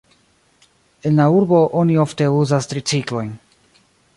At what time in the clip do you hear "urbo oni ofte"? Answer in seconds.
1.41-2.31